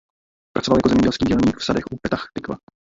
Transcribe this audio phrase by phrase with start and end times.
[0.55, 2.55] Pracoval jako zemědělský dělník v sadech u Petach Tikva.